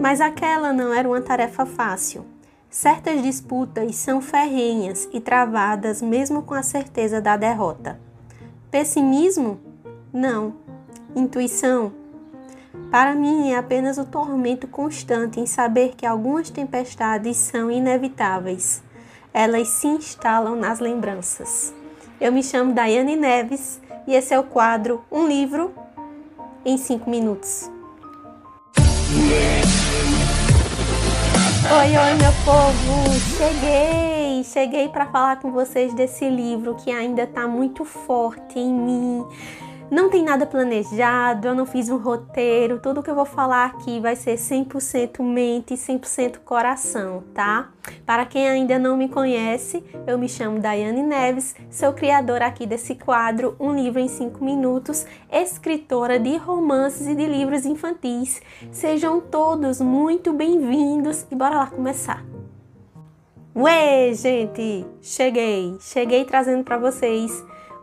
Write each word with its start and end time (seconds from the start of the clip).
Mas 0.00 0.20
aquela 0.20 0.72
não 0.72 0.94
era 0.94 1.08
uma 1.08 1.20
tarefa 1.20 1.66
fácil. 1.66 2.24
Certas 2.70 3.22
disputas 3.22 3.96
são 3.96 4.20
ferrenhas 4.20 5.08
e 5.12 5.20
travadas 5.20 6.00
mesmo 6.00 6.42
com 6.42 6.54
a 6.54 6.62
certeza 6.62 7.20
da 7.20 7.36
derrota. 7.36 7.98
Pessimismo? 8.70 9.58
Não. 10.12 10.54
Intuição? 11.16 11.92
Para 12.90 13.14
mim 13.14 13.50
é 13.50 13.56
apenas 13.56 13.98
o 13.98 14.04
tormento 14.04 14.68
constante 14.68 15.40
em 15.40 15.46
saber 15.46 15.94
que 15.96 16.06
algumas 16.06 16.48
tempestades 16.48 17.36
são 17.36 17.70
inevitáveis. 17.70 18.82
Elas 19.34 19.68
se 19.68 19.88
instalam 19.88 20.54
nas 20.54 20.78
lembranças. 20.78 21.74
Eu 22.20 22.30
me 22.30 22.42
chamo 22.42 22.72
Daiane 22.72 23.16
Neves 23.16 23.80
e 24.06 24.14
esse 24.14 24.32
é 24.32 24.38
o 24.38 24.44
quadro 24.44 25.04
Um 25.10 25.26
Livro 25.26 25.72
em 26.64 26.76
5 26.76 27.08
Minutos. 27.10 27.77
Oi, 31.70 31.98
oi, 31.98 32.14
meu 32.14 32.32
povo! 32.46 33.12
Cheguei! 33.36 34.42
Cheguei 34.42 34.88
para 34.88 35.04
falar 35.04 35.38
com 35.38 35.52
vocês 35.52 35.92
desse 35.92 36.26
livro 36.26 36.74
que 36.76 36.90
ainda 36.90 37.24
está 37.24 37.46
muito 37.46 37.84
forte 37.84 38.58
em 38.58 38.72
mim 38.72 39.26
não 39.90 40.10
tem 40.10 40.22
nada 40.22 40.46
planejado, 40.46 41.48
eu 41.48 41.54
não 41.54 41.64
fiz 41.64 41.88
um 41.88 41.96
roteiro, 41.96 42.78
tudo 42.78 43.02
que 43.02 43.10
eu 43.10 43.14
vou 43.14 43.24
falar 43.24 43.66
aqui 43.66 44.00
vai 44.00 44.14
ser 44.14 44.34
100% 44.34 45.22
mente 45.22 45.74
e 45.74 45.76
100% 45.76 46.38
coração, 46.44 47.24
tá? 47.32 47.70
Para 48.04 48.26
quem 48.26 48.48
ainda 48.48 48.78
não 48.78 48.96
me 48.96 49.08
conhece, 49.08 49.82
eu 50.06 50.18
me 50.18 50.28
chamo 50.28 50.60
Daiane 50.60 51.02
Neves, 51.02 51.56
sou 51.70 51.92
criadora 51.92 52.46
aqui 52.46 52.66
desse 52.66 52.94
quadro 52.94 53.56
Um 53.58 53.74
Livro 53.74 53.98
em 53.98 54.08
5 54.08 54.44
Minutos, 54.44 55.06
escritora 55.30 56.18
de 56.18 56.36
romances 56.36 57.06
e 57.06 57.14
de 57.14 57.26
livros 57.26 57.64
infantis. 57.64 58.42
Sejam 58.70 59.20
todos 59.20 59.80
muito 59.80 60.32
bem-vindos 60.32 61.26
e 61.30 61.34
bora 61.34 61.56
lá 61.56 61.66
começar! 61.66 62.24
Ué, 63.56 64.12
gente! 64.12 64.86
Cheguei! 65.00 65.76
Cheguei 65.80 66.24
trazendo 66.24 66.62
para 66.62 66.76
vocês 66.76 67.32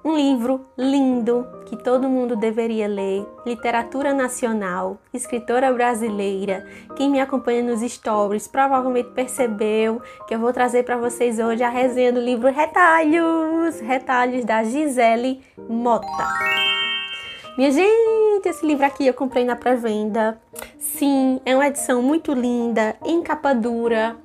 um 0.06 0.16
livro 0.16 0.62
lindo 0.78 1.48
que 1.66 1.76
todo 1.76 2.08
mundo 2.08 2.36
deveria 2.36 2.88
ler, 2.88 3.26
literatura 3.44 4.14
nacional, 4.14 5.00
escritora 5.12 5.74
brasileira. 5.74 6.64
Quem 6.96 7.10
me 7.10 7.20
acompanha 7.20 7.64
nos 7.64 7.82
stories 7.82 8.48
provavelmente 8.48 9.10
percebeu 9.10 10.00
que 10.28 10.36
eu 10.36 10.40
vou 10.40 10.54
trazer 10.54 10.84
para 10.84 10.96
vocês 10.96 11.40
hoje 11.40 11.64
a 11.64 11.70
resenha 11.70 12.14
do 12.14 12.20
livro 12.20 12.52
Retalhos, 12.52 13.80
Retalhos 13.80 14.46
da 14.46 14.64
Gisele 14.64 15.42
Mota. 15.68 16.06
Minha 17.58 17.72
gente, 17.72 18.48
esse 18.48 18.64
livro 18.64 18.86
aqui 18.86 19.08
eu 19.08 19.14
comprei 19.14 19.44
na 19.44 19.56
pré-venda. 19.56 20.40
Sim, 20.78 21.42
é 21.44 21.56
uma 21.56 21.66
edição 21.66 22.04
muito 22.04 22.32
linda, 22.32 22.96
em 23.04 23.24
capa 23.24 23.56
dura, 23.56 24.16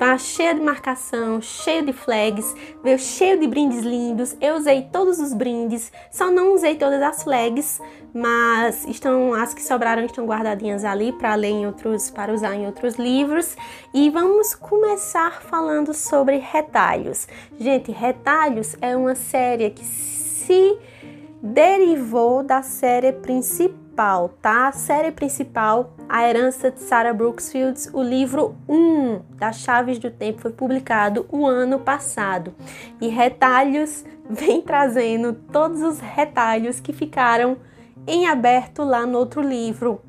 tá 0.00 0.16
cheia 0.16 0.54
de 0.54 0.62
marcação, 0.62 1.42
cheio 1.42 1.84
de 1.84 1.92
flags, 1.92 2.56
veio 2.82 2.98
cheio 2.98 3.38
de 3.38 3.46
brindes 3.46 3.80
lindos. 3.80 4.34
Eu 4.40 4.56
usei 4.56 4.88
todos 4.90 5.18
os 5.18 5.34
brindes, 5.34 5.92
só 6.10 6.30
não 6.30 6.54
usei 6.54 6.74
todas 6.76 7.02
as 7.02 7.22
flags, 7.22 7.78
mas 8.14 8.86
estão 8.86 9.34
as 9.34 9.52
que 9.52 9.62
sobraram 9.62 10.02
estão 10.06 10.24
guardadinhas 10.24 10.86
ali 10.86 11.12
para 11.12 11.34
ler 11.34 11.50
em 11.50 11.66
outros, 11.66 12.08
para 12.08 12.32
usar 12.32 12.54
em 12.54 12.64
outros 12.64 12.94
livros. 12.94 13.54
E 13.92 14.08
vamos 14.08 14.54
começar 14.54 15.42
falando 15.42 15.92
sobre 15.92 16.38
retalhos. 16.38 17.28
Gente, 17.58 17.92
retalhos 17.92 18.74
é 18.80 18.96
uma 18.96 19.14
série 19.14 19.68
que 19.68 19.84
se 19.84 20.78
derivou 21.42 22.42
da 22.42 22.62
série 22.62 23.12
principal, 23.12 23.89
tá? 24.40 24.68
A 24.68 24.72
série 24.72 25.12
principal 25.12 25.92
a 26.08 26.26
Herança 26.26 26.70
de 26.70 26.80
Sarah 26.80 27.12
Brooks 27.12 27.52
Fields, 27.52 27.90
o 27.92 28.02
livro 28.02 28.56
1 28.66 29.20
das 29.36 29.58
Chaves 29.58 29.98
do 29.98 30.10
Tempo, 30.10 30.40
foi 30.40 30.52
publicado 30.52 31.26
o 31.28 31.46
ano 31.46 31.78
passado. 31.78 32.54
E 32.98 33.08
Retalhos 33.08 34.02
vem 34.28 34.62
trazendo 34.62 35.34
todos 35.34 35.82
os 35.82 36.00
retalhos 36.00 36.80
que 36.80 36.94
ficaram 36.94 37.58
em 38.06 38.26
aberto 38.26 38.82
lá 38.84 39.04
no 39.04 39.18
outro 39.18 39.42
livro. 39.42 40.00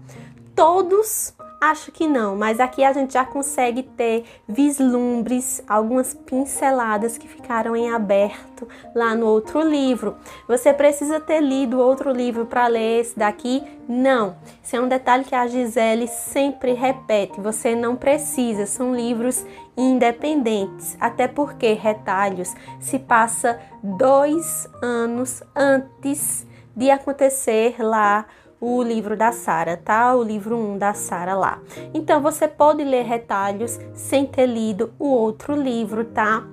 Todos 0.55 1.33
Acho 1.61 1.91
que 1.91 2.07
não, 2.07 2.35
mas 2.35 2.59
aqui 2.59 2.83
a 2.83 2.91
gente 2.91 3.13
já 3.13 3.23
consegue 3.23 3.83
ter 3.83 4.25
vislumbres, 4.47 5.63
algumas 5.67 6.11
pinceladas 6.11 7.19
que 7.19 7.27
ficaram 7.27 7.75
em 7.75 7.91
aberto 7.91 8.67
lá 8.95 9.13
no 9.13 9.27
outro 9.27 9.61
livro. 9.61 10.17
Você 10.47 10.73
precisa 10.73 11.19
ter 11.19 11.39
lido 11.39 11.77
outro 11.77 12.11
livro 12.11 12.47
para 12.47 12.65
ler 12.65 13.01
esse 13.01 13.15
daqui? 13.15 13.63
Não. 13.87 14.37
Isso 14.63 14.75
é 14.75 14.81
um 14.81 14.87
detalhe 14.87 15.23
que 15.23 15.35
a 15.35 15.45
Gisele 15.45 16.07
sempre 16.07 16.73
repete. 16.73 17.39
Você 17.39 17.75
não 17.75 17.95
precisa, 17.95 18.65
são 18.65 18.95
livros 18.95 19.45
independentes, 19.77 20.97
até 20.99 21.27
porque 21.27 21.73
Retalhos 21.73 22.55
se 22.79 22.97
passa 22.97 23.59
dois 23.83 24.67
anos 24.81 25.43
antes 25.55 26.47
de 26.75 26.89
acontecer 26.89 27.75
lá 27.79 28.25
o 28.61 28.83
livro 28.83 29.17
da 29.17 29.31
Sara, 29.31 29.75
tá? 29.75 30.15
O 30.15 30.21
livro 30.21 30.55
1 30.55 30.77
da 30.77 30.93
Sara 30.93 31.33
lá. 31.33 31.59
Então 31.95 32.21
você 32.21 32.47
pode 32.47 32.83
ler 32.83 33.03
retalhos 33.03 33.79
sem 33.91 34.27
ter 34.27 34.45
lido 34.45 34.93
o 34.99 35.07
outro 35.07 35.55
livro, 35.55 36.05
tá? 36.05 36.45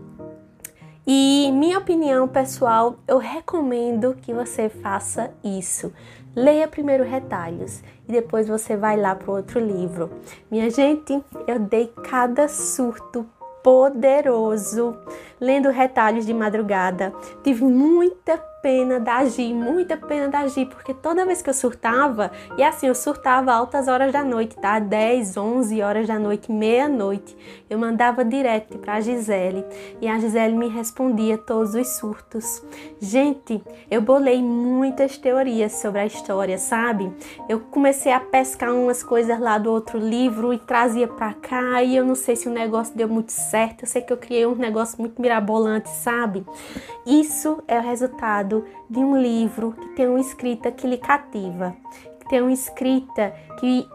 E 1.06 1.50
minha 1.52 1.78
opinião 1.78 2.26
pessoal, 2.26 2.96
eu 3.06 3.18
recomendo 3.18 4.16
que 4.20 4.32
você 4.32 4.68
faça 4.68 5.30
isso. 5.44 5.92
Leia 6.34 6.68
primeiro 6.68 7.04
retalhos 7.04 7.82
e 8.08 8.12
depois 8.12 8.48
você 8.48 8.76
vai 8.76 8.96
lá 8.96 9.14
para 9.14 9.32
outro 9.32 9.60
livro. 9.60 10.10
Minha 10.50 10.70
gente, 10.70 11.22
eu 11.46 11.58
dei 11.58 11.92
cada 12.04 12.48
surto 12.48 13.26
poderoso 13.62 14.96
lendo 15.40 15.70
retalhos 15.70 16.24
de 16.24 16.32
madrugada. 16.32 17.12
Tive 17.42 17.64
muita 17.64 18.38
pena 18.62 18.98
da 18.98 19.24
Gi, 19.24 19.52
muita 19.52 19.96
pena 19.96 20.28
da 20.28 20.46
Gi, 20.46 20.66
porque 20.66 20.92
toda 20.92 21.24
vez 21.24 21.42
que 21.42 21.50
eu 21.50 21.54
surtava, 21.54 22.30
e 22.56 22.62
assim, 22.62 22.86
eu 22.86 22.94
surtava 22.94 23.52
altas 23.52 23.88
horas 23.88 24.12
da 24.12 24.24
noite, 24.24 24.56
tá? 24.56 24.78
10, 24.78 25.36
11 25.36 25.82
horas 25.82 26.06
da 26.06 26.18
noite, 26.18 26.50
meia-noite, 26.50 27.36
eu 27.68 27.78
mandava 27.78 28.24
direct 28.24 28.76
pra 28.78 29.00
Gisele 29.00 29.64
e 30.00 30.08
a 30.08 30.18
Gisele 30.18 30.56
me 30.56 30.68
respondia 30.68 31.38
todos 31.38 31.74
os 31.74 31.88
surtos. 31.96 32.62
Gente, 33.00 33.62
eu 33.90 34.00
bolei 34.00 34.42
muitas 34.42 35.16
teorias 35.18 35.72
sobre 35.72 36.00
a 36.00 36.06
história, 36.06 36.58
sabe? 36.58 37.12
Eu 37.48 37.60
comecei 37.60 38.12
a 38.12 38.20
pescar 38.20 38.74
umas 38.74 39.02
coisas 39.02 39.38
lá 39.38 39.58
do 39.58 39.70
outro 39.70 39.98
livro 39.98 40.52
e 40.52 40.58
trazia 40.58 41.06
pra 41.06 41.32
cá, 41.32 41.82
e 41.82 41.96
eu 41.96 42.04
não 42.04 42.14
sei 42.14 42.36
se 42.36 42.48
o 42.48 42.52
negócio 42.52 42.96
deu 42.96 43.08
muito 43.08 43.32
certo, 43.32 43.82
eu 43.82 43.88
sei 43.88 44.02
que 44.02 44.12
eu 44.12 44.16
criei 44.16 44.46
um 44.46 44.54
negócio 44.54 44.98
muito 44.98 45.20
mirabolante, 45.20 45.88
sabe? 45.88 46.44
Isso 47.06 47.62
é 47.66 47.78
o 47.78 47.82
resultado 47.82 48.57
de 48.88 48.98
um 48.98 49.20
livro 49.20 49.72
que 49.72 49.88
tem 49.90 50.08
uma 50.08 50.20
escrita 50.20 50.70
que 50.70 50.86
lhe 50.86 50.98
cativa, 50.98 51.74
que 52.20 52.28
tem 52.28 52.40
uma 52.40 52.52
escrita 52.52 53.34
que 53.58 53.88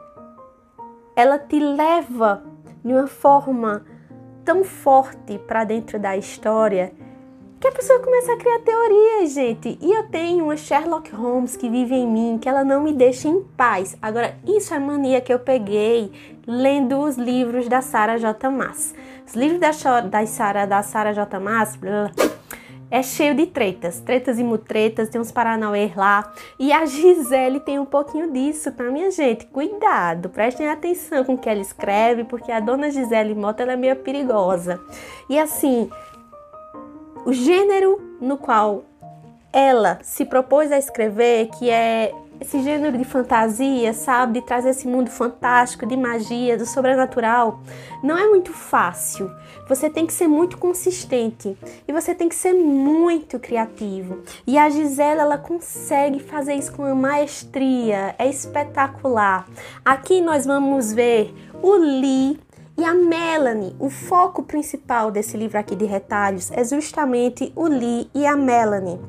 ela 1.16 1.38
te 1.38 1.60
leva 1.60 2.44
de 2.84 2.94
uma 2.94 3.08
forma 3.08 3.86
tão 4.44 4.64
forte 4.64 5.38
para 5.40 5.64
dentro 5.64 6.00
da 6.00 6.18
história 6.18 6.94
que 7.64 7.68
a 7.70 7.72
pessoa 7.72 7.98
começa 8.02 8.34
a 8.34 8.36
criar 8.36 8.60
teorias, 8.60 9.32
gente. 9.32 9.78
E 9.80 9.90
eu 9.90 10.04
tenho 10.10 10.44
uma 10.44 10.58
Sherlock 10.58 11.10
Holmes 11.16 11.56
que 11.56 11.70
vive 11.70 11.96
em 11.96 12.06
mim, 12.06 12.38
que 12.38 12.50
ela 12.50 12.62
não 12.62 12.84
me 12.84 12.92
deixa 12.92 13.30
em 13.30 13.42
paz. 13.56 13.96
Agora, 14.02 14.36
isso 14.46 14.74
é 14.74 14.80
mania 14.80 15.22
que 15.22 15.34
eu 15.34 15.40
peguei 15.40 16.12
lendo 16.46 17.00
os 17.00 17.16
livros 17.16 17.70
da 17.70 17.82
Sarah 17.82 18.18
J. 18.18 18.50
Maas. 18.50 18.94
Os 19.26 19.34
livros 19.34 19.62
da, 19.62 20.02
da 20.02 20.26
Sarah, 20.26 20.66
da 20.66 20.84
Sarah 20.84 21.14
J. 21.14 21.40
Maas, 21.40 21.78
blá, 21.78 22.12
é 22.94 23.02
cheio 23.02 23.34
de 23.34 23.48
tretas, 23.48 24.00
tretas 24.02 24.38
e 24.38 24.44
mutretas, 24.44 25.10
tem 25.10 25.20
uns 25.20 25.32
paranauê 25.32 25.92
lá. 25.96 26.32
E 26.60 26.72
a 26.72 26.86
Gisele 26.86 27.60
tem 27.60 27.80
um 27.80 27.86
pouquinho 27.86 28.32
disso, 28.32 28.72
tá, 28.72 28.84
minha 28.84 29.10
gente? 29.10 29.48
Cuidado, 29.48 30.30
prestem 30.30 30.70
atenção 30.70 31.24
com 31.24 31.34
o 31.34 31.38
que 31.40 31.50
ela 31.50 31.60
escreve, 31.60 32.24
porque 32.24 32.52
a 32.52 32.60
dona 32.60 32.92
Gisele 32.92 33.34
Mota 33.34 33.64
ela 33.64 33.74
é 33.74 33.76
meio 33.76 33.96
perigosa. 33.96 34.80
E 35.28 35.40
assim, 35.40 35.90
o 37.26 37.34
gênero 37.34 38.00
no 38.22 38.38
qual 38.38 38.84
ela 39.52 39.98
se 40.04 40.24
propôs 40.24 40.72
a 40.72 40.78
escrever, 40.78 41.50
que 41.58 41.72
é 41.72 42.14
esse 42.44 42.62
gênero 42.62 42.98
de 42.98 43.06
fantasia, 43.06 43.94
sabe, 43.94 44.40
de 44.40 44.46
trazer 44.46 44.72
esse 44.72 44.86
mundo 44.86 45.10
fantástico, 45.10 45.86
de 45.86 45.96
magia, 45.96 46.58
do 46.58 46.66
sobrenatural, 46.66 47.62
não 48.04 48.18
é 48.18 48.28
muito 48.28 48.52
fácil. 48.52 49.32
Você 49.70 49.90
tem 49.90 50.06
que 50.06 50.12
ser 50.12 50.28
muito 50.28 50.58
consistente 50.58 51.58
e 51.88 51.94
você 51.94 52.14
tem 52.14 52.28
que 52.28 52.36
ser 52.36 52.54
muito 52.54 53.40
criativo. 53.40 54.24
E 54.46 54.58
a 54.58 54.70
Gisela, 54.70 55.22
ela 55.22 55.38
consegue 55.38 56.20
fazer 56.20 56.56
isso 56.56 56.74
com 56.74 56.84
uma 56.84 56.94
maestria, 56.94 58.14
é 58.20 58.30
espetacular. 58.30 59.48
Aqui 59.86 60.20
nós 60.20 60.46
vamos 60.46 60.92
ver 60.92 61.34
o 61.62 61.76
Lee 61.76 62.38
e 62.78 62.84
a 62.84 62.94
Melanie, 62.94 63.74
o 63.80 63.90
foco 63.90 64.44
principal 64.44 65.12
desse 65.12 65.38
livro 65.38 65.58
aqui 65.58 65.78
de 65.78 65.86
retalhos 65.86 66.52
é 66.52 66.64
justamente 66.66 67.54
o 67.56 67.68
Lee 67.68 68.10
e 68.14 68.26
a 68.26 68.36
Melanie. 68.36 69.00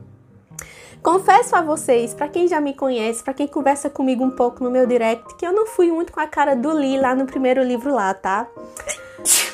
Confesso 1.05 1.55
a 1.55 1.61
vocês, 1.61 2.15
para 2.15 2.29
quem 2.29 2.49
já 2.49 2.63
me 2.63 2.73
conhece, 2.73 3.23
para 3.23 3.35
quem 3.35 3.47
conversa 3.47 3.91
comigo 3.91 4.25
um 4.25 4.31
pouco 4.31 4.65
no 4.65 4.71
meu 4.71 4.87
direct, 4.87 5.35
que 5.35 5.47
eu 5.47 5.53
não 5.53 5.67
fui 5.67 5.93
muito 5.93 6.11
com 6.11 6.19
a 6.19 6.27
cara 6.27 6.57
do 6.57 6.73
Lee 6.73 6.99
lá 6.99 7.15
no 7.15 7.27
primeiro 7.27 7.63
livro 7.63 7.93
lá, 7.93 8.15
tá? 8.15 8.49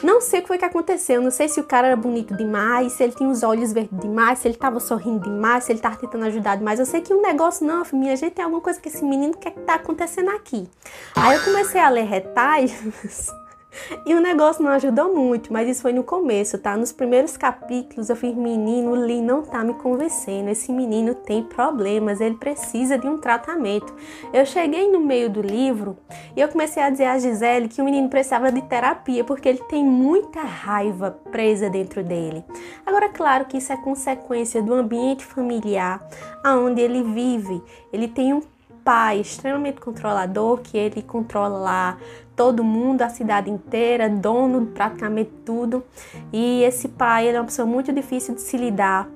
Não 0.00 0.20
sei 0.20 0.38
o 0.38 0.43
que 0.43 0.49
foi 0.49 0.58
que 0.58 0.64
aconteceu, 0.64 1.20
não 1.20 1.32
sei 1.32 1.49
se 1.49 1.58
o 1.58 1.64
cara 1.64 1.88
era 1.88 1.97
bonito 1.97 2.37
demais, 2.37 2.93
se 2.93 3.02
ele 3.02 3.12
tinha 3.12 3.29
os 3.29 3.43
olhos 3.43 3.73
verdes 3.73 3.99
demais, 3.99 4.38
se 4.38 4.47
ele 4.47 4.56
tava 4.56 4.79
sorrindo 4.79 5.29
demais, 5.29 5.64
se 5.64 5.73
ele 5.73 5.81
tava 5.81 5.97
tentando 5.97 6.25
ajudar 6.26 6.56
demais. 6.56 6.79
Eu 6.79 6.87
sei 6.87 7.00
que 7.00 7.12
um 7.12 7.20
negócio, 7.20 7.67
não, 7.67 7.82
minha 7.94 8.14
gente, 8.14 8.35
tem 8.35 8.44
alguma 8.44 8.62
coisa 8.62 8.81
que 8.81 8.88
esse 8.88 9.05
menino 9.05 9.37
quer 9.37 9.50
que 9.50 9.61
tá 9.61 9.75
acontecendo 9.75 10.31
aqui. 10.31 10.69
Aí 11.17 11.37
eu 11.37 11.43
comecei 11.43 11.81
a 11.81 11.88
ler 11.88 12.05
retalhos 12.05 12.73
E 14.06 14.14
o 14.14 14.20
negócio 14.20 14.62
não 14.62 14.70
ajudou 14.72 15.14
muito, 15.14 15.52
mas 15.52 15.69
isso 15.69 15.82
foi 15.82 15.93
no 15.93 16.02
começo, 16.02 16.58
tá? 16.58 16.76
Nos 16.76 16.93
primeiros 16.93 17.37
capítulos 17.37 18.08
eu 18.08 18.17
fiz, 18.17 18.34
menino, 18.34 18.90
o 18.90 18.94
Lee 18.94 19.20
não 19.20 19.43
tá 19.43 19.62
me 19.62 19.75
convencendo. 19.75 20.50
Esse 20.50 20.72
menino 20.72 21.14
tem 21.14 21.43
problemas, 21.43 22.20
ele 22.20 22.37
precisa 22.37 22.99
de 22.99 23.06
um 23.06 23.19
tratamento. 23.19 23.94
Eu 24.32 24.44
cheguei 24.44 24.90
no 24.90 25.00
meio 25.00 25.28
do 25.31 25.40
livro 25.40 25.96
e 26.37 26.40
eu 26.40 26.49
comecei 26.49 26.82
a 26.82 26.90
dizer 26.90 27.05
a 27.05 27.19
Gisele 27.19 27.69
que 27.69 27.81
o 27.81 27.84
menino 27.84 28.08
precisava 28.08 28.50
de 28.50 28.62
terapia, 28.62 29.22
porque 29.25 29.49
ele 29.49 29.62
tem 29.69 29.84
muita 29.84 30.40
raiva 30.40 31.19
presa 31.31 31.69
dentro 31.69 32.02
dele. 32.02 32.44
Agora, 32.84 33.08
claro 33.08 33.44
que 33.44 33.58
isso 33.58 33.72
é 33.72 33.76
consequência 33.76 34.62
do 34.62 34.75
ambiente 34.75 35.25
familiar 35.25 36.02
aonde 36.43 36.81
ele 36.81 37.02
vive. 37.02 37.62
Ele 37.93 38.08
tem 38.08 38.32
um 38.32 38.43
pai 38.84 39.20
extremamente 39.20 39.81
controlador, 39.81 40.58
que 40.58 40.76
ele 40.76 41.02
controla 41.02 41.58
lá 41.58 41.99
todo 42.41 42.65
mundo, 42.65 43.03
a 43.03 43.11
cidade 43.11 43.51
inteira, 43.51 44.09
dono 44.09 44.65
de 44.65 44.73
praticamente 44.73 45.31
tudo. 45.45 45.85
E 46.33 46.63
esse 46.63 46.89
pai 46.89 47.29
ele 47.29 47.37
é 47.37 47.41
uma 47.41 47.45
pessoa 47.45 47.67
muito 47.67 47.93
difícil 47.93 48.35
de 48.35 48.41
se 48.41 48.57
lidar 48.57 49.07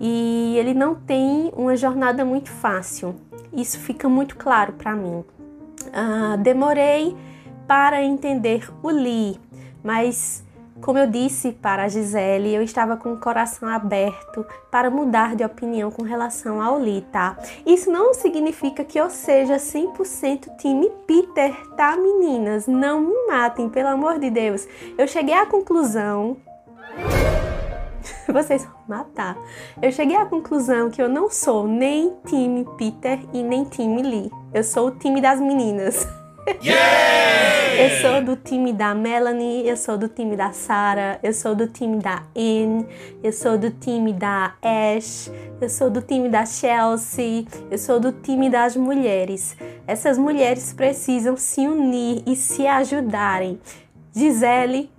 e 0.00 0.56
ele 0.56 0.72
não 0.72 0.94
tem 0.94 1.52
uma 1.54 1.76
jornada 1.76 2.24
muito 2.24 2.50
fácil. 2.50 3.14
Isso 3.52 3.78
fica 3.78 4.08
muito 4.08 4.36
claro 4.36 4.72
para 4.72 4.96
mim. 4.96 5.22
Uh, 5.88 6.38
demorei 6.38 7.14
para 7.68 8.02
entender 8.02 8.66
o 8.82 8.88
Lee, 8.88 9.38
mas 9.84 10.42
como 10.80 10.98
eu 10.98 11.06
disse 11.06 11.52
para 11.52 11.84
a 11.84 11.88
Gisele, 11.88 12.54
eu 12.54 12.62
estava 12.62 12.96
com 12.96 13.12
o 13.12 13.20
coração 13.20 13.68
aberto 13.68 14.46
para 14.70 14.90
mudar 14.90 15.34
de 15.34 15.44
opinião 15.44 15.90
com 15.90 16.02
relação 16.02 16.60
ao 16.60 16.78
Lee, 16.78 17.04
tá? 17.12 17.36
Isso 17.64 17.90
não 17.90 18.14
significa 18.14 18.84
que 18.84 18.98
eu 18.98 19.10
seja 19.10 19.56
100% 19.56 20.56
time 20.56 20.90
Peter, 21.06 21.54
tá, 21.76 21.96
meninas? 21.96 22.66
Não 22.66 23.00
me 23.00 23.26
matem, 23.26 23.68
pelo 23.68 23.88
amor 23.88 24.18
de 24.18 24.30
Deus. 24.30 24.66
Eu 24.96 25.06
cheguei 25.06 25.34
à 25.34 25.46
conclusão 25.46 26.36
vocês 28.28 28.64
vão 28.64 28.74
matar. 28.86 29.36
Eu 29.80 29.90
cheguei 29.92 30.16
à 30.16 30.26
conclusão 30.26 30.90
que 30.90 31.00
eu 31.00 31.08
não 31.08 31.30
sou 31.30 31.66
nem 31.66 32.14
time 32.26 32.66
Peter 32.76 33.18
e 33.32 33.42
nem 33.42 33.64
time 33.64 34.02
Lee. 34.02 34.30
Eu 34.52 34.64
sou 34.64 34.88
o 34.88 34.90
time 34.90 35.20
das 35.20 35.40
meninas. 35.40 36.06
Yeah! 36.62 37.65
Eu 37.78 37.90
sou 38.00 38.22
do 38.22 38.36
time 38.36 38.72
da 38.72 38.94
Melanie, 38.94 39.68
eu 39.68 39.76
sou 39.76 39.98
do 39.98 40.08
time 40.08 40.34
da 40.34 40.50
Sarah, 40.50 41.18
eu 41.22 41.34
sou 41.34 41.54
do 41.54 41.66
time 41.66 41.98
da 41.98 42.22
Anne, 42.34 42.86
eu 43.22 43.30
sou 43.30 43.58
do 43.58 43.70
time 43.70 44.14
da 44.14 44.54
Ash, 44.62 45.30
eu 45.60 45.68
sou 45.68 45.90
do 45.90 46.00
time 46.00 46.30
da 46.30 46.46
Chelsea, 46.46 47.46
eu 47.70 47.76
sou 47.76 48.00
do 48.00 48.12
time 48.12 48.48
das 48.48 48.74
mulheres. 48.76 49.54
Essas 49.86 50.16
mulheres 50.16 50.72
precisam 50.72 51.36
se 51.36 51.66
unir 51.66 52.22
e 52.26 52.34
se 52.34 52.66
ajudarem. 52.66 53.60
Gisele, 54.10 54.90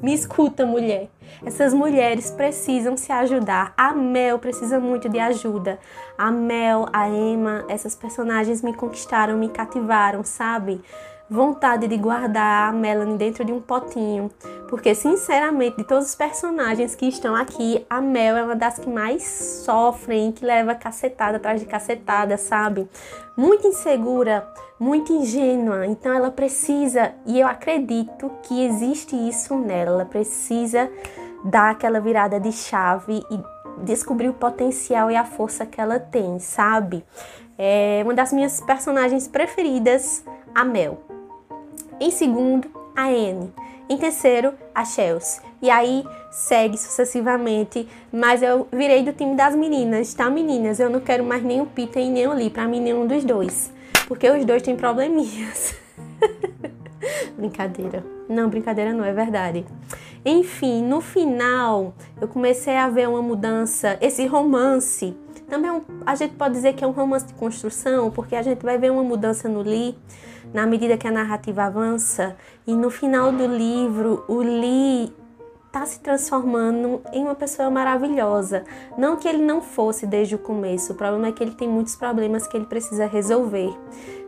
me 0.00 0.14
escuta, 0.14 0.64
mulher. 0.64 1.08
Essas 1.44 1.74
mulheres 1.74 2.30
precisam 2.30 2.96
se 2.96 3.10
ajudar. 3.10 3.74
A 3.76 3.92
Mel 3.92 4.38
precisa 4.38 4.78
muito 4.78 5.08
de 5.08 5.18
ajuda. 5.18 5.80
A 6.16 6.30
Mel, 6.30 6.86
a 6.92 7.08
Emma, 7.08 7.64
essas 7.68 7.96
personagens 7.96 8.62
me 8.62 8.72
conquistaram, 8.72 9.36
me 9.36 9.48
cativaram, 9.48 10.22
sabe? 10.22 10.80
Vontade 11.28 11.88
de 11.88 11.96
guardar 11.96 12.68
a 12.68 12.72
Melanie 12.72 13.16
dentro 13.16 13.44
de 13.44 13.52
um 13.52 13.60
potinho. 13.60 14.30
Porque, 14.68 14.94
sinceramente, 14.94 15.78
de 15.78 15.84
todos 15.84 16.08
os 16.08 16.14
personagens 16.14 16.94
que 16.94 17.06
estão 17.06 17.34
aqui, 17.34 17.84
a 17.88 18.00
Mel 18.00 18.36
é 18.36 18.44
uma 18.44 18.56
das 18.56 18.78
que 18.78 18.88
mais 18.88 19.22
sofrem, 19.64 20.32
que 20.32 20.44
leva 20.44 20.74
cacetada 20.74 21.38
atrás 21.38 21.60
de 21.60 21.66
cacetada, 21.66 22.36
sabe? 22.36 22.88
Muito 23.36 23.66
insegura, 23.66 24.46
muito 24.78 25.12
ingênua. 25.12 25.86
Então, 25.86 26.12
ela 26.12 26.30
precisa, 26.30 27.12
e 27.24 27.40
eu 27.40 27.46
acredito 27.46 28.30
que 28.42 28.64
existe 28.64 29.16
isso 29.16 29.56
nela, 29.56 29.92
ela 29.92 30.04
precisa 30.04 30.90
dar 31.44 31.70
aquela 31.70 32.00
virada 32.00 32.38
de 32.38 32.52
chave 32.52 33.22
e 33.30 33.40
descobrir 33.82 34.28
o 34.28 34.34
potencial 34.34 35.10
e 35.10 35.16
a 35.16 35.24
força 35.24 35.64
que 35.64 35.80
ela 35.80 35.98
tem, 35.98 36.38
sabe? 36.38 37.04
É 37.56 38.00
uma 38.04 38.14
das 38.14 38.32
minhas 38.32 38.60
personagens 38.60 39.28
preferidas, 39.28 40.24
a 40.54 40.64
Mel. 40.64 41.13
Em 42.00 42.10
segundo, 42.10 42.68
a 42.96 43.06
Anne. 43.06 43.52
Em 43.88 43.96
terceiro, 43.96 44.54
a 44.74 44.84
Chelsea. 44.84 45.42
E 45.60 45.70
aí 45.70 46.04
segue 46.30 46.76
sucessivamente, 46.76 47.88
mas 48.12 48.42
eu 48.42 48.66
virei 48.72 49.02
do 49.02 49.12
time 49.12 49.36
das 49.36 49.54
meninas, 49.54 50.12
tá, 50.12 50.28
meninas? 50.28 50.80
Eu 50.80 50.90
não 50.90 51.00
quero 51.00 51.24
mais 51.24 51.42
nem 51.42 51.60
o 51.60 51.66
Peter 51.66 52.02
e 52.02 52.10
nem 52.10 52.26
o 52.26 52.32
Lee, 52.32 52.50
pra 52.50 52.66
mim 52.66 52.80
nenhum 52.80 53.06
dos 53.06 53.24
dois. 53.24 53.72
Porque 54.08 54.28
os 54.28 54.44
dois 54.44 54.62
têm 54.62 54.76
probleminhas. 54.76 55.74
brincadeira. 57.36 58.04
Não, 58.28 58.48
brincadeira 58.48 58.92
não, 58.92 59.04
é 59.04 59.12
verdade. 59.12 59.64
Enfim, 60.24 60.82
no 60.82 61.00
final 61.00 61.94
eu 62.20 62.26
comecei 62.26 62.76
a 62.76 62.88
ver 62.88 63.08
uma 63.08 63.22
mudança, 63.22 63.98
esse 64.00 64.26
romance. 64.26 65.14
Também 65.48 65.70
é 65.70 65.80
a 66.06 66.14
gente 66.14 66.34
pode 66.34 66.54
dizer 66.54 66.72
que 66.74 66.82
é 66.82 66.86
um 66.86 66.92
romance 66.92 67.26
de 67.26 67.34
construção, 67.34 68.10
porque 68.10 68.34
a 68.34 68.42
gente 68.42 68.64
vai 68.64 68.78
ver 68.78 68.90
uma 68.90 69.02
mudança 69.02 69.48
no 69.48 69.60
Lee 69.60 69.96
na 70.52 70.66
medida 70.66 70.96
que 70.96 71.06
a 71.06 71.12
narrativa 71.12 71.64
avança 71.64 72.36
e 72.66 72.74
no 72.74 72.90
final 72.90 73.32
do 73.32 73.46
livro 73.46 74.24
o 74.28 74.38
Lee 74.38 75.12
está 75.66 75.84
se 75.86 75.98
transformando 76.00 77.02
em 77.12 77.24
uma 77.24 77.34
pessoa 77.34 77.68
maravilhosa. 77.68 78.64
Não 78.96 79.16
que 79.16 79.26
ele 79.26 79.42
não 79.42 79.60
fosse 79.60 80.06
desde 80.06 80.36
o 80.36 80.38
começo, 80.38 80.92
o 80.92 80.96
problema 80.96 81.28
é 81.28 81.32
que 81.32 81.42
ele 81.42 81.54
tem 81.54 81.68
muitos 81.68 81.96
problemas 81.96 82.46
que 82.46 82.56
ele 82.56 82.66
precisa 82.66 83.06
resolver 83.06 83.74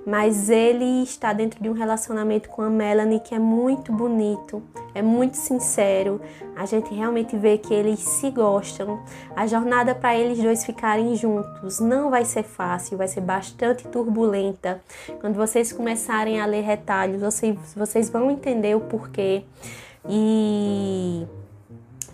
mas 0.07 0.49
ele 0.49 1.03
está 1.03 1.33
dentro 1.33 1.61
de 1.61 1.69
um 1.69 1.73
relacionamento 1.73 2.49
com 2.49 2.63
a 2.63 2.71
Melanie 2.71 3.19
que 3.19 3.35
é 3.35 3.41
muito 3.41 3.93
bonito, 3.93 4.63
é 4.95 5.03
muito 5.03 5.35
sincero. 5.37 6.21
A 6.55 6.65
gente 6.65 6.95
realmente 6.95 7.37
vê 7.37 7.59
que 7.59 7.75
eles 7.75 7.99
se 7.99 8.31
gostam. 8.31 9.03
A 9.35 9.49
jornada 9.49 9.97
para 9.97 10.17
eles 10.17 10.39
dois 10.39 10.65
ficarem 10.65 11.17
juntos 11.17 11.81
não 11.81 12.09
vai 12.09 12.25
ser 12.25 12.45
fácil, 12.45 12.97
vai 12.97 13.09
ser 13.09 13.21
bastante 13.21 13.89
turbulenta. 13.89 14.81
Quando 15.21 15.35
vocês 15.35 15.73
começarem 15.73 16.41
a 16.41 16.47
ler 16.47 16.63
retalhos, 16.63 17.21
vocês, 17.21 17.59
vocês 17.75 18.09
vão 18.09 18.31
entender 18.31 18.77
o 18.77 18.81
porquê. 18.81 19.43
E 20.09 21.27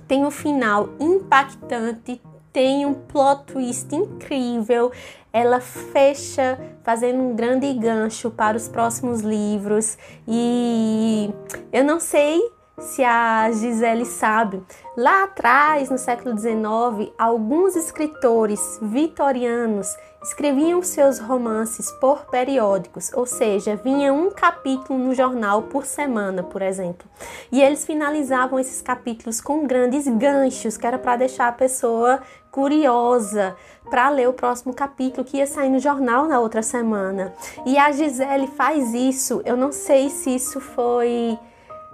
tem 0.09 0.25
um 0.25 0.31
final 0.31 0.89
impactante, 0.99 2.23
tem 2.53 2.85
um 2.85 2.95
plot 2.95 3.45
twist 3.47 3.95
incrível. 3.95 4.93
Ela 5.33 5.61
fecha 5.61 6.59
fazendo 6.83 7.21
um 7.21 7.35
grande 7.35 7.73
gancho 7.75 8.31
para 8.31 8.57
os 8.57 8.69
próximos 8.69 9.21
livros. 9.23 9.97
E 10.29 11.33
eu 11.73 11.83
não 11.83 11.99
sei 11.99 12.41
se 12.79 13.05
a 13.05 13.51
Gisele 13.51 14.05
sabe, 14.05 14.63
lá 14.97 15.25
atrás, 15.25 15.91
no 15.91 15.99
século 15.99 16.37
XIX, 16.39 17.13
alguns 17.19 17.77
escritores 17.77 18.79
vitorianos 18.81 19.97
escreviam 20.23 20.81
seus 20.83 21.19
romances 21.19 21.91
por 21.93 22.27
periódicos, 22.27 23.13
ou 23.13 23.27
seja, 23.27 23.75
vinha 23.77 24.13
um 24.13 24.31
capítulo 24.31 24.99
no 24.99 25.15
jornal 25.15 25.63
por 25.63 25.85
semana, 25.85 26.43
por 26.43 26.63
exemplo. 26.63 27.09
E 27.51 27.61
eles 27.61 27.85
finalizavam 27.85 28.59
esses 28.59 28.81
capítulos 28.81 29.41
com 29.41 29.67
grandes 29.67 30.07
ganchos, 30.07 30.77
que 30.77 30.87
era 30.87 30.99
para 30.99 31.17
deixar 31.17 31.49
a 31.49 31.53
pessoa 31.53 32.23
curiosa 32.51 33.57
para 33.91 34.09
ler 34.11 34.29
o 34.29 34.33
próximo 34.33 34.73
capítulo 34.73 35.25
que 35.25 35.39
ia 35.39 35.47
sair 35.47 35.71
no 35.71 35.81
jornal 35.81 36.27
na 36.27 36.39
outra 36.39 36.63
semana. 36.63 37.35
E 37.67 37.77
a 37.77 37.91
Gisele 37.91 38.47
faz 38.47 38.95
isso. 38.95 39.43
Eu 39.45 39.57
não 39.57 39.73
sei 39.73 40.09
se 40.09 40.35
isso 40.35 40.61
foi 40.61 41.39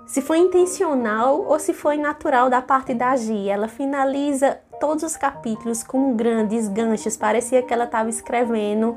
se 0.09 0.23
foi 0.23 0.39
intencional 0.39 1.45
ou 1.47 1.59
se 1.59 1.75
foi 1.75 1.99
natural 1.99 2.49
da 2.49 2.63
parte 2.63 2.95
da 2.95 3.15
Gia. 3.15 3.53
Ela 3.53 3.69
finaliza 3.69 4.59
todos 4.81 5.05
os 5.05 5.17
capítulos 5.17 5.83
com 5.83 6.17
grandes 6.17 6.67
ganchos, 6.67 7.17
parecia 7.17 7.63
que 7.63 7.73
ela 7.75 7.85
estava 7.85 8.09
escrevendo 8.09 8.97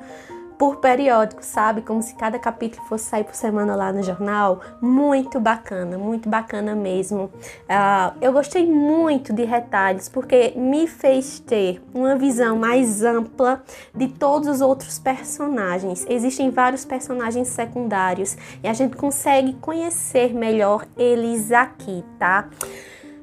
por 0.61 0.75
periódico, 0.75 1.43
sabe? 1.43 1.81
Como 1.81 2.03
se 2.03 2.13
cada 2.13 2.37
capítulo 2.37 2.85
fosse 2.85 3.05
sair 3.05 3.23
por 3.23 3.33
semana 3.33 3.75
lá 3.75 3.91
no 3.91 4.03
jornal. 4.03 4.61
Muito 4.79 5.39
bacana, 5.39 5.97
muito 5.97 6.29
bacana 6.29 6.75
mesmo. 6.75 7.31
Uh, 7.63 8.15
eu 8.21 8.31
gostei 8.31 8.71
muito 8.71 9.33
de 9.33 9.43
retalhos 9.43 10.07
porque 10.07 10.53
me 10.55 10.85
fez 10.85 11.39
ter 11.39 11.81
uma 11.91 12.15
visão 12.15 12.59
mais 12.59 13.03
ampla 13.03 13.63
de 13.91 14.07
todos 14.07 14.47
os 14.47 14.61
outros 14.61 14.99
personagens. 14.99 16.05
Existem 16.07 16.51
vários 16.51 16.85
personagens 16.85 17.47
secundários 17.47 18.37
e 18.63 18.67
a 18.67 18.73
gente 18.73 18.95
consegue 18.95 19.53
conhecer 19.53 20.31
melhor 20.31 20.85
eles 20.95 21.51
aqui, 21.51 22.05
tá? 22.19 22.47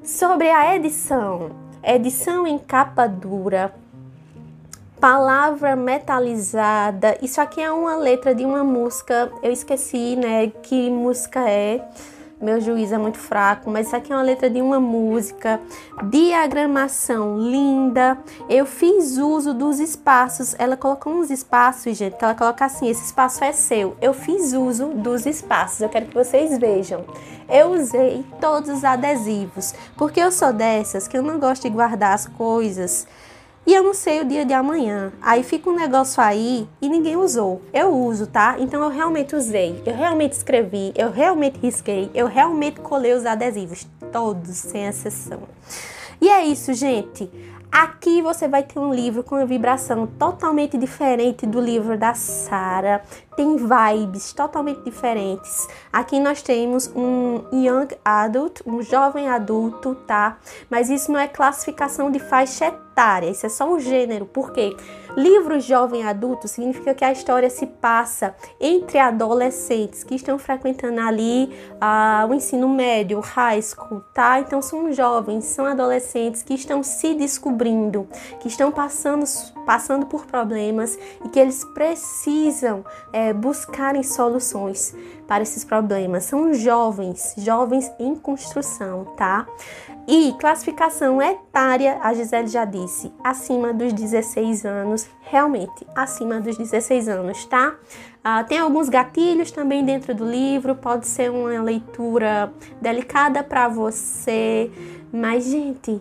Sobre 0.03 0.51
a 0.51 0.75
edição, 0.75 1.53
edição 1.85 2.49
em 2.49 2.59
capa 2.59 3.07
dura 3.07 3.73
palavra 5.01 5.77
metalizada. 5.77 7.17
Isso 7.23 7.41
aqui 7.41 7.61
é 7.61 7.71
uma 7.71 7.97
letra 7.97 8.35
de 8.35 8.45
uma 8.45 8.65
música, 8.65 9.31
eu 9.43 9.53
esqueci, 9.53 10.17
né, 10.17 10.49
que 10.63 10.91
música 10.91 11.49
é. 11.49 11.87
Meu 12.41 12.61
juiz 12.61 12.93
é 12.93 12.99
muito 12.99 13.19
fraco, 13.19 13.69
mas 13.69 13.89
isso 13.89 13.97
aqui 13.97 14.13
é 14.13 14.15
uma 14.17 14.23
letra 14.23 14.49
de 14.49 14.63
uma 14.63 14.79
música. 14.79 15.61
Diagramação 16.05 17.37
linda. 17.37 18.17
Eu 18.49 18.65
fiz 18.65 19.19
uso 19.19 19.53
dos 19.53 19.81
espaços. 19.81 20.55
Ela 20.57 20.77
colocou 20.77 21.15
uns 21.15 21.31
espaços, 21.31 21.97
gente, 21.97 22.15
ela 22.23 22.37
coloca 22.37 22.65
assim: 22.65 22.89
esse 22.89 23.07
espaço 23.07 23.43
é 23.43 23.51
seu. 23.51 23.97
Eu 24.01 24.15
fiz 24.15 24.53
uso 24.53 24.87
dos 24.91 25.27
espaços. 25.27 25.81
Eu 25.81 25.89
quero 25.89 26.07
que 26.07 26.15
vocês 26.15 26.57
vejam. 26.59 27.05
Eu 27.49 27.73
usei 27.73 28.25
todos 28.41 28.71
os 28.71 28.85
adesivos, 28.85 29.75
porque 29.97 30.21
eu 30.21 30.31
sou 30.31 30.53
dessas 30.53 31.09
que 31.09 31.19
eu 31.19 31.23
não 31.25 31.41
gosto 31.41 31.63
de 31.63 31.71
guardar 31.71 32.15
as 32.15 32.29
coisas 32.29 33.05
e 33.69 33.75
eu 33.75 33.83
não 33.83 33.93
sei 33.93 34.23
o 34.23 34.25
dia 34.25 34.47
de 34.47 34.55
amanhã. 34.55 35.13
Aí 35.21 35.43
fica 35.43 35.69
um 35.69 35.77
negócio 35.77 36.23
aí 36.23 36.67
e 36.81 36.89
ninguém 36.89 37.17
usou. 37.17 37.61
Eu 37.71 37.95
uso, 37.95 38.27
tá? 38.27 38.57
Então 38.59 38.83
eu 38.83 38.89
realmente 38.89 39.37
usei, 39.37 39.83
eu 39.85 39.95
realmente 39.95 40.33
escrevi, 40.33 40.91
eu 40.97 41.11
realmente 41.11 41.59
risquei, 41.61 42.11
eu 42.15 42.27
realmente 42.27 42.81
colei 42.81 43.13
os 43.13 43.27
adesivos, 43.27 43.87
todos, 44.11 44.57
sem 44.57 44.87
exceção. 44.87 45.41
E 46.19 46.31
é 46.31 46.47
isso, 46.47 46.73
gente. 46.73 47.31
Aqui 47.71 48.23
você 48.23 48.49
vai 48.49 48.63
ter 48.63 48.79
um 48.79 48.93
livro 48.93 49.23
com 49.23 49.35
uma 49.35 49.45
vibração 49.45 50.07
totalmente 50.07 50.79
diferente 50.79 51.47
do 51.47 51.61
livro 51.61 51.99
da 51.99 52.15
Sara. 52.15 53.03
Tem 53.37 53.57
vibes 53.57 54.33
totalmente 54.33 54.83
diferentes. 54.83 55.69
Aqui 55.93 56.19
nós 56.19 56.41
temos 56.41 56.91
um 56.97 57.45
young 57.53 57.89
adult, 58.05 58.63
um 58.67 58.81
jovem 58.83 59.29
adulto, 59.29 59.95
tá? 60.07 60.39
Mas 60.71 60.89
isso 60.89 61.13
não 61.13 61.21
é 61.21 61.29
classificação 61.29 62.11
de 62.11 62.19
faixa 62.19 62.67
etária, 62.67 63.31
isso 63.31 63.45
é 63.45 63.51
só 63.51 63.71
o 63.71 63.79
gênero. 63.79 64.25
Por 64.25 64.51
quê? 64.51 64.75
Livro 65.19 65.59
jovem 65.59 66.05
adulto 66.05 66.47
significa 66.47 66.95
que 66.95 67.05
a 67.05 67.11
história 67.11 67.51
se 67.51 67.67
passa 67.67 68.37
entre 68.61 69.01
adolescentes 69.01 70.05
que 70.05 70.15
estão 70.15 70.39
frequentando 70.39 71.01
ali 71.01 71.53
uh, 71.73 72.31
o 72.31 72.35
ensino 72.35 72.69
médio, 72.69 73.19
o 73.19 73.21
high 73.21 73.61
school, 73.61 74.01
tá? 74.15 74.39
Então 74.39 74.63
são 74.63 74.93
jovens, 74.93 75.45
são 75.47 75.67
adolescentes 75.67 76.45
que 76.45 76.55
estão 76.55 76.85
se 76.85 77.15
descobrindo, 77.15 78.07
que 78.39 78.47
estão 78.47 78.71
passando, 78.71 79.25
passando 79.67 80.07
por 80.07 80.25
problemas 80.25 80.97
e 81.25 81.29
que 81.31 81.41
eles 81.41 81.65
precisam 81.75 82.85
é, 83.13 83.33
buscarem 83.33 84.05
soluções 84.05 84.95
para 85.27 85.43
esses 85.43 85.65
problemas. 85.65 86.27
São 86.27 86.55
jovens, 86.55 87.35
jovens 87.37 87.91
em 87.99 88.15
construção, 88.15 89.05
tá? 89.17 89.49
E 90.07 90.33
classificação 90.41 91.21
etária, 91.21 91.99
a 92.01 92.15
Gisele 92.15 92.47
já 92.47 92.65
disse, 92.65 93.13
acima 93.23 93.75
dos 93.75 93.93
16 93.93 94.65
anos, 94.65 95.08
realmente 95.23 95.87
acima 95.95 96.41
dos 96.41 96.57
16 96.57 97.09
anos, 97.09 97.45
tá? 97.45 97.75
Ah, 98.23 98.45
tem 98.45 98.59
alguns 98.59 98.89
gatilhos 98.89 99.51
também 99.51 99.85
dentro 99.85 100.15
do 100.15 100.25
livro, 100.25 100.75
pode 100.75 101.07
ser 101.07 101.31
uma 101.31 101.63
leitura 101.63 102.53
delicada 102.81 103.43
para 103.43 103.69
você, 103.69 104.71
mas, 105.13 105.45
gente, 105.45 106.01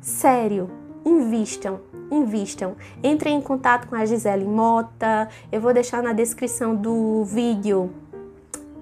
sério, 0.00 0.70
invistam, 1.04 1.80
invistam. 2.10 2.76
Entrem 3.02 3.36
em 3.36 3.40
contato 3.40 3.88
com 3.88 3.94
a 3.94 4.04
Gisele 4.04 4.44
Mota, 4.44 5.28
eu 5.50 5.60
vou 5.60 5.72
deixar 5.72 6.02
na 6.02 6.12
descrição 6.12 6.74
do 6.74 7.24
vídeo 7.24 8.01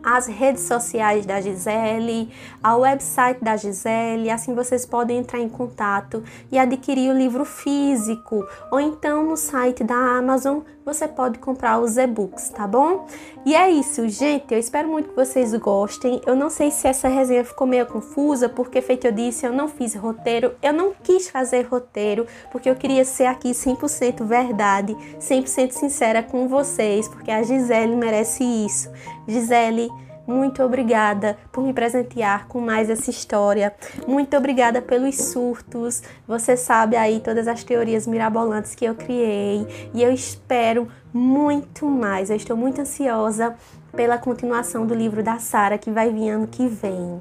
as 0.03 0.27
redes 0.27 0.63
sociais 0.63 1.27
da 1.27 1.41
Gisele, 1.41 2.31
ao 2.63 2.81
website 2.81 3.43
da 3.43 3.57
Gisele, 3.57 4.31
assim 4.31 4.55
vocês 4.55 4.87
podem 4.87 5.19
entrar 5.19 5.41
em 5.41 5.49
contato 5.49 6.23
e 6.51 6.59
adquirir 6.59 7.11
o 7.11 7.17
livro 7.17 7.45
físico, 7.45 8.47
ou 8.71 8.81
então 8.81 9.25
no 9.25 9.37
site 9.37 9.85
da 9.85 9.95
Amazon 9.95 10.61
você 10.93 11.07
pode 11.07 11.39
comprar 11.39 11.79
os 11.81 11.97
e-books, 11.97 12.49
tá 12.51 12.67
bom? 12.67 13.07
E 13.45 13.55
é 13.55 13.71
isso, 13.71 14.09
gente. 14.09 14.53
Eu 14.53 14.59
espero 14.59 14.89
muito 14.89 15.11
que 15.11 15.17
vocês 15.17 15.55
gostem. 15.55 16.21
Eu 16.27 16.35
não 16.35 16.51
sei 16.51 16.71
se 16.71 16.89
essa 16.89 17.09
resenha 17.09 17.45
ficou 17.45 17.67
meio 17.67 17.87
confusa, 17.87 18.49
porque, 18.49 18.81
feito 18.83 19.07
eu 19.07 19.13
disse, 19.13 19.47
eu 19.47 19.53
não 19.53 19.69
fiz 19.69 19.95
roteiro. 19.95 20.55
Eu 20.63 20.73
não 20.73 20.93
quis 21.03 21.31
fazer 21.31 21.63
roteiro, 21.63 22.27
porque 22.51 22.69
eu 22.69 22.75
queria 22.75 23.05
ser 23.05 23.27
aqui 23.27 23.53
100% 23.53 24.25
verdade, 24.25 24.97
100% 25.19 25.73
sincera 25.73 26.23
com 26.23 26.49
vocês, 26.49 27.09
porque 27.09 27.31
a 27.31 27.43
Gisele 27.43 27.95
merece 27.97 28.45
isso. 28.45 28.91
Gisele 29.27 29.89
muito 30.31 30.63
obrigada 30.63 31.37
por 31.51 31.65
me 31.65 31.73
presentear 31.73 32.47
com 32.47 32.61
mais 32.61 32.89
essa 32.89 33.11
história. 33.11 33.75
Muito 34.07 34.37
obrigada 34.37 34.81
pelos 34.81 35.17
surtos. 35.17 36.03
Você 36.27 36.57
sabe 36.57 36.97
aí 36.97 37.21
todas 37.21 37.49
as 37.49 37.65
teorias 37.65 38.07
mirabolantes 38.07 38.75
que 38.75 38.85
eu 38.85 38.95
criei 38.95 39.67
e 39.93 40.03
eu 40.03 40.13
espero 40.13 40.89
muito 41.13 41.87
mais. 41.87 42.31
Eu 42.31 42.37
estou 42.37 42.57
muito 42.57 42.81
ansiosa 42.81 43.57
pela 43.93 44.19
continuação 44.19 44.87
do 44.87 44.95
livro 44.95 45.23
da 45.23 45.39
Sara 45.39 45.77
que 45.77 45.91
vai 45.91 46.11
vir 46.11 46.31
ano 46.31 46.47
que 46.47 46.69
vem. 46.69 47.21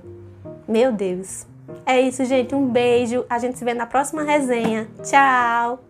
Meu 0.68 0.92
Deus. 0.92 1.48
É 1.86 2.00
isso, 2.00 2.24
gente. 2.26 2.54
Um 2.54 2.68
beijo. 2.68 3.26
A 3.28 3.40
gente 3.40 3.58
se 3.58 3.66
vê 3.66 3.74
na 3.74 3.88
próxima 3.88 4.24
resenha. 4.24 4.88
Tchau. 5.04 5.89